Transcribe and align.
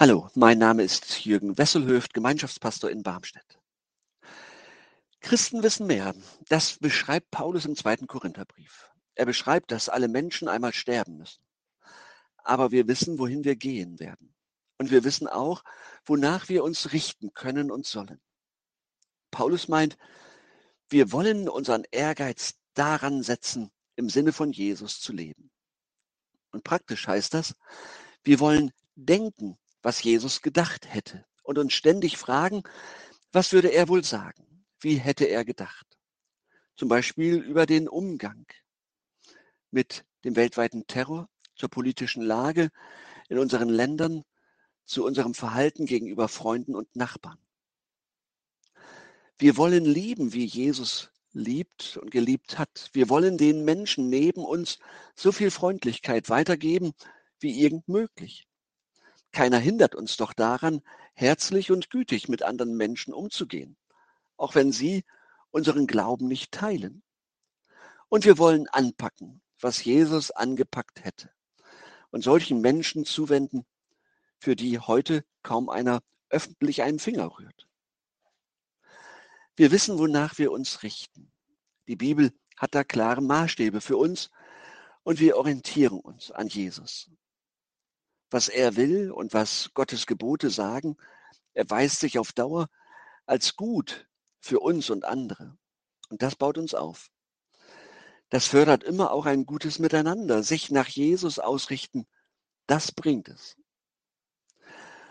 Hallo, 0.00 0.30
mein 0.36 0.58
Name 0.58 0.84
ist 0.84 1.24
Jürgen 1.24 1.58
Wesselhöft, 1.58 2.14
Gemeinschaftspastor 2.14 2.88
in 2.88 3.02
Barmstedt. 3.02 3.58
Christen 5.18 5.64
wissen 5.64 5.88
mehr. 5.88 6.14
Das 6.48 6.78
beschreibt 6.78 7.32
Paulus 7.32 7.64
im 7.64 7.74
zweiten 7.74 8.06
Korintherbrief. 8.06 8.92
Er 9.16 9.26
beschreibt, 9.26 9.72
dass 9.72 9.88
alle 9.88 10.06
Menschen 10.06 10.46
einmal 10.46 10.72
sterben 10.72 11.16
müssen. 11.16 11.42
Aber 12.36 12.70
wir 12.70 12.86
wissen, 12.86 13.18
wohin 13.18 13.42
wir 13.42 13.56
gehen 13.56 13.98
werden. 13.98 14.36
Und 14.78 14.92
wir 14.92 15.02
wissen 15.02 15.26
auch, 15.26 15.64
wonach 16.04 16.48
wir 16.48 16.62
uns 16.62 16.92
richten 16.92 17.34
können 17.34 17.72
und 17.72 17.84
sollen. 17.84 18.20
Paulus 19.32 19.66
meint, 19.66 19.98
wir 20.88 21.10
wollen 21.10 21.48
unseren 21.48 21.82
Ehrgeiz 21.90 22.54
daran 22.74 23.24
setzen, 23.24 23.72
im 23.96 24.08
Sinne 24.10 24.32
von 24.32 24.52
Jesus 24.52 25.00
zu 25.00 25.12
leben. 25.12 25.50
Und 26.52 26.62
praktisch 26.62 27.08
heißt 27.08 27.34
das, 27.34 27.56
wir 28.22 28.38
wollen 28.38 28.70
denken 28.94 29.58
was 29.82 30.02
Jesus 30.02 30.42
gedacht 30.42 30.92
hätte 30.92 31.24
und 31.42 31.58
uns 31.58 31.72
ständig 31.72 32.16
fragen, 32.16 32.62
was 33.32 33.52
würde 33.52 33.68
er 33.68 33.88
wohl 33.88 34.04
sagen? 34.04 34.64
Wie 34.80 34.96
hätte 34.96 35.24
er 35.26 35.44
gedacht? 35.44 35.86
Zum 36.76 36.88
Beispiel 36.88 37.36
über 37.36 37.66
den 37.66 37.88
Umgang 37.88 38.46
mit 39.70 40.04
dem 40.24 40.36
weltweiten 40.36 40.86
Terror, 40.86 41.28
zur 41.54 41.68
politischen 41.68 42.22
Lage 42.22 42.70
in 43.28 43.38
unseren 43.38 43.68
Ländern, 43.68 44.24
zu 44.84 45.04
unserem 45.04 45.34
Verhalten 45.34 45.86
gegenüber 45.86 46.28
Freunden 46.28 46.74
und 46.74 46.94
Nachbarn. 46.96 47.38
Wir 49.38 49.56
wollen 49.56 49.84
lieben, 49.84 50.32
wie 50.32 50.44
Jesus 50.44 51.10
liebt 51.32 51.96
und 51.98 52.10
geliebt 52.10 52.58
hat. 52.58 52.90
Wir 52.92 53.08
wollen 53.08 53.38
den 53.38 53.64
Menschen 53.64 54.08
neben 54.08 54.44
uns 54.44 54.78
so 55.14 55.30
viel 55.30 55.50
Freundlichkeit 55.50 56.28
weitergeben, 56.28 56.92
wie 57.38 57.60
irgend 57.60 57.86
möglich. 57.88 58.47
Keiner 59.32 59.58
hindert 59.58 59.94
uns 59.94 60.16
doch 60.16 60.32
daran, 60.32 60.82
herzlich 61.14 61.70
und 61.70 61.90
gütig 61.90 62.28
mit 62.28 62.42
anderen 62.42 62.76
Menschen 62.76 63.12
umzugehen, 63.12 63.76
auch 64.36 64.54
wenn 64.54 64.72
sie 64.72 65.04
unseren 65.50 65.86
Glauben 65.86 66.28
nicht 66.28 66.52
teilen. 66.52 67.02
Und 68.08 68.24
wir 68.24 68.38
wollen 68.38 68.68
anpacken, 68.68 69.42
was 69.60 69.84
Jesus 69.84 70.30
angepackt 70.30 71.04
hätte, 71.04 71.30
und 72.10 72.22
solchen 72.22 72.60
Menschen 72.60 73.04
zuwenden, 73.04 73.66
für 74.38 74.56
die 74.56 74.78
heute 74.78 75.24
kaum 75.42 75.68
einer 75.68 76.00
öffentlich 76.30 76.82
einen 76.82 76.98
Finger 76.98 77.38
rührt. 77.38 77.68
Wir 79.56 79.72
wissen, 79.72 79.98
wonach 79.98 80.38
wir 80.38 80.52
uns 80.52 80.82
richten. 80.82 81.32
Die 81.88 81.96
Bibel 81.96 82.32
hat 82.56 82.74
da 82.74 82.84
klare 82.84 83.20
Maßstäbe 83.20 83.80
für 83.80 83.96
uns 83.96 84.30
und 85.02 85.20
wir 85.20 85.36
orientieren 85.36 86.00
uns 86.00 86.30
an 86.30 86.48
Jesus 86.48 87.10
was 88.30 88.48
er 88.48 88.76
will 88.76 89.10
und 89.10 89.32
was 89.32 89.70
Gottes 89.74 90.06
Gebote 90.06 90.50
sagen, 90.50 90.96
erweist 91.54 92.00
sich 92.00 92.18
auf 92.18 92.32
Dauer 92.32 92.68
als 93.26 93.56
gut 93.56 94.08
für 94.40 94.60
uns 94.60 94.90
und 94.90 95.04
andere. 95.04 95.56
Und 96.08 96.22
das 96.22 96.36
baut 96.36 96.58
uns 96.58 96.74
auf. 96.74 97.10
Das 98.30 98.46
fördert 98.46 98.84
immer 98.84 99.10
auch 99.10 99.26
ein 99.26 99.46
gutes 99.46 99.78
Miteinander, 99.78 100.42
sich 100.42 100.70
nach 100.70 100.88
Jesus 100.88 101.38
ausrichten. 101.38 102.06
Das 102.66 102.92
bringt 102.92 103.28
es. 103.28 103.56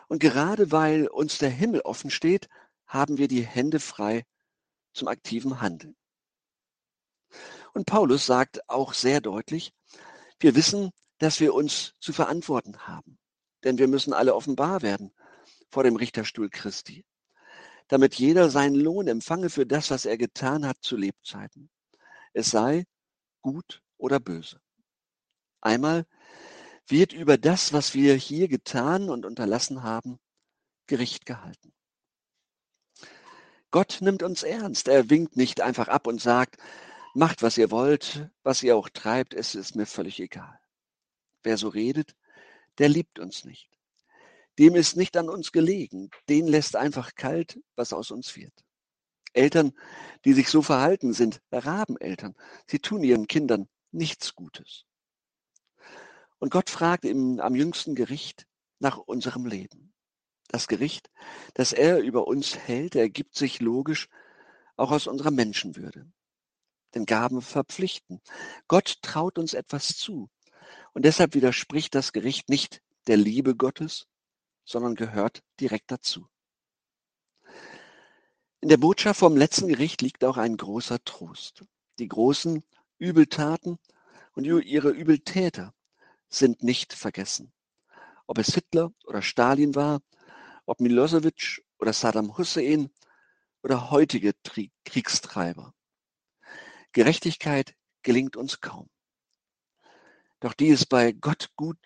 Und 0.07 0.19
gerade 0.19 0.71
weil 0.71 1.07
uns 1.07 1.37
der 1.37 1.49
Himmel 1.49 1.81
offen 1.81 2.11
steht, 2.11 2.47
haben 2.85 3.17
wir 3.17 3.27
die 3.27 3.45
Hände 3.45 3.79
frei 3.79 4.25
zum 4.93 5.07
aktiven 5.07 5.59
Handeln. 5.61 5.95
Und 7.73 7.85
Paulus 7.85 8.25
sagt 8.25 8.69
auch 8.69 8.93
sehr 8.93 9.19
deutlich, 9.21 9.73
wir 10.39 10.55
wissen, 10.55 10.91
dass 11.19 11.39
wir 11.39 11.53
uns 11.53 11.95
zu 11.99 12.13
verantworten 12.13 12.77
haben. 12.87 13.17
Denn 13.63 13.77
wir 13.77 13.87
müssen 13.87 14.13
alle 14.13 14.35
offenbar 14.35 14.81
werden 14.81 15.11
vor 15.69 15.83
dem 15.83 15.95
Richterstuhl 15.95 16.49
Christi, 16.49 17.05
damit 17.87 18.15
jeder 18.15 18.49
seinen 18.49 18.75
Lohn 18.75 19.07
empfange 19.07 19.49
für 19.49 19.65
das, 19.65 19.91
was 19.91 20.05
er 20.05 20.17
getan 20.17 20.65
hat 20.65 20.77
zu 20.81 20.95
Lebzeiten. 20.95 21.69
Es 22.33 22.51
sei 22.51 22.85
gut 23.41 23.81
oder 23.97 24.19
böse. 24.19 24.61
Einmal 25.61 26.05
wird 26.87 27.13
über 27.13 27.37
das, 27.37 27.73
was 27.73 27.93
wir 27.93 28.15
hier 28.15 28.47
getan 28.47 29.09
und 29.09 29.25
unterlassen 29.25 29.83
haben, 29.83 30.19
Gericht 30.85 31.25
gehalten. 31.25 31.73
Gott 33.71 33.97
nimmt 33.99 34.23
uns 34.23 34.43
ernst. 34.43 34.87
Er 34.87 35.09
winkt 35.09 35.35
nicht 35.35 35.61
einfach 35.61 35.89
ab 35.89 36.07
und 36.07 36.21
sagt, 36.21 36.57
macht, 37.13 37.41
was 37.41 37.57
ihr 37.57 37.71
wollt, 37.71 38.29
was 38.43 38.63
ihr 38.63 38.77
auch 38.77 38.89
treibt, 38.89 39.33
es 39.33 39.55
ist 39.55 39.75
mir 39.75 39.85
völlig 39.85 40.19
egal. 40.19 40.59
Wer 41.43 41.57
so 41.57 41.69
redet, 41.69 42.15
der 42.77 42.89
liebt 42.89 43.19
uns 43.19 43.45
nicht. 43.45 43.69
Dem 44.59 44.75
ist 44.75 44.97
nicht 44.97 45.17
an 45.17 45.29
uns 45.29 45.51
gelegen. 45.51 46.09
Den 46.29 46.47
lässt 46.47 46.75
einfach 46.75 47.15
kalt, 47.15 47.59
was 47.75 47.93
aus 47.93 48.11
uns 48.11 48.35
wird. 48.35 48.53
Eltern, 49.33 49.73
die 50.25 50.33
sich 50.33 50.49
so 50.49 50.61
verhalten, 50.61 51.13
sind 51.13 51.41
Rabeneltern. 51.51 52.35
Sie 52.65 52.79
tun 52.79 53.03
ihren 53.03 53.27
Kindern 53.27 53.67
nichts 53.91 54.33
Gutes. 54.33 54.85
Und 56.39 56.51
Gott 56.51 56.69
fragt 56.69 57.05
im, 57.05 57.39
am 57.39 57.55
jüngsten 57.55 57.95
Gericht 57.95 58.47
nach 58.79 58.97
unserem 58.97 59.45
Leben. 59.45 59.93
Das 60.47 60.67
Gericht, 60.67 61.09
das 61.53 61.73
er 61.73 61.99
über 61.99 62.27
uns 62.27 62.57
hält, 62.57 62.95
ergibt 62.95 63.35
sich 63.35 63.59
logisch 63.59 64.07
auch 64.75 64.91
aus 64.91 65.07
unserer 65.07 65.31
Menschenwürde. 65.31 66.09
Denn 66.95 67.05
Gaben 67.05 67.41
verpflichten. 67.41 68.21
Gott 68.67 69.01
traut 69.01 69.37
uns 69.37 69.53
etwas 69.53 69.97
zu. 69.97 70.29
Und 70.93 71.05
deshalb 71.05 71.33
widerspricht 71.33 71.95
das 71.95 72.13
Gericht 72.13 72.49
nicht 72.49 72.81
der 73.07 73.17
Liebe 73.17 73.55
Gottes, 73.55 74.07
sondern 74.65 74.95
gehört 74.95 75.43
direkt 75.59 75.91
dazu. 75.91 76.27
In 78.59 78.69
der 78.69 78.77
Botschaft 78.77 79.19
vom 79.19 79.37
letzten 79.37 79.67
Gericht 79.67 80.01
liegt 80.01 80.23
auch 80.23 80.37
ein 80.37 80.57
großer 80.57 81.03
Trost. 81.03 81.63
Die 81.99 82.07
großen 82.07 82.63
Übeltaten 82.97 83.77
und 84.33 84.45
ihre 84.45 84.89
Übeltäter 84.89 85.73
sind 86.29 86.63
nicht 86.63 86.93
vergessen. 86.93 87.53
Ob 88.25 88.39
es 88.39 88.53
Hitler 88.53 88.91
oder 89.05 89.21
Stalin 89.21 89.75
war, 89.75 90.01
ob 90.65 90.81
Milosevic 90.81 91.63
oder 91.79 91.93
Saddam 91.93 92.37
Hussein 92.37 92.89
oder 93.63 93.89
heutige 93.89 94.33
Kriegstreiber. 94.85 95.73
Gerechtigkeit 96.91 97.75
gelingt 98.01 98.35
uns 98.35 98.59
kaum. 98.59 98.89
Doch 100.39 100.53
die 100.53 100.67
ist 100.67 100.87
bei 100.87 101.11
Gott 101.11 101.49
gut, 101.55 101.77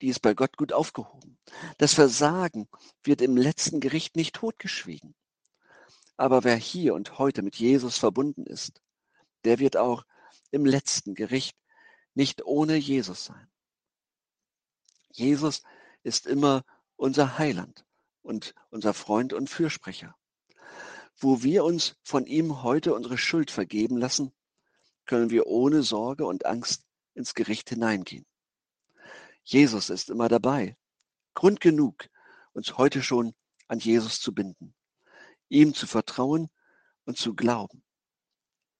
die 0.00 0.08
ist 0.08 0.20
bei 0.20 0.34
Gott 0.34 0.56
gut 0.56 0.72
aufgehoben. 0.72 1.38
Das 1.78 1.94
Versagen 1.94 2.68
wird 3.02 3.22
im 3.22 3.36
letzten 3.36 3.80
Gericht 3.80 4.16
nicht 4.16 4.34
totgeschwiegen. 4.34 5.14
Aber 6.16 6.44
wer 6.44 6.56
hier 6.56 6.94
und 6.94 7.18
heute 7.18 7.42
mit 7.42 7.56
Jesus 7.56 7.98
verbunden 7.98 8.46
ist, 8.46 8.82
der 9.44 9.58
wird 9.58 9.76
auch 9.76 10.04
im 10.50 10.64
letzten 10.64 11.14
Gericht 11.14 11.56
nicht 12.14 12.44
ohne 12.44 12.76
Jesus 12.76 13.24
sein. 13.24 13.48
Jesus 15.10 15.62
ist 16.02 16.26
immer 16.26 16.64
unser 16.96 17.38
Heiland 17.38 17.84
und 18.22 18.54
unser 18.70 18.94
Freund 18.94 19.32
und 19.32 19.50
Fürsprecher. 19.50 20.16
Wo 21.16 21.42
wir 21.42 21.64
uns 21.64 21.96
von 22.02 22.26
ihm 22.26 22.62
heute 22.62 22.94
unsere 22.94 23.18
Schuld 23.18 23.50
vergeben 23.50 23.96
lassen, 23.96 24.32
können 25.06 25.30
wir 25.30 25.46
ohne 25.46 25.82
Sorge 25.82 26.26
und 26.26 26.46
Angst 26.46 26.83
ins 27.14 27.34
Gericht 27.34 27.70
hineingehen. 27.70 28.26
Jesus 29.42 29.90
ist 29.90 30.10
immer 30.10 30.28
dabei. 30.28 30.76
Grund 31.34 31.60
genug, 31.60 32.08
uns 32.52 32.76
heute 32.78 33.02
schon 33.02 33.34
an 33.68 33.78
Jesus 33.78 34.20
zu 34.20 34.34
binden, 34.34 34.74
ihm 35.48 35.74
zu 35.74 35.86
vertrauen 35.86 36.50
und 37.04 37.18
zu 37.18 37.34
glauben. 37.34 37.82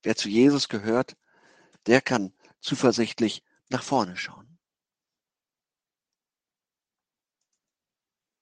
Wer 0.02 0.16
zu 0.16 0.28
Jesus 0.28 0.68
gehört, 0.68 1.16
der 1.86 2.00
kann 2.00 2.32
zuversichtlich 2.60 3.42
nach 3.68 3.82
vorne 3.82 4.16
schauen. 4.16 4.53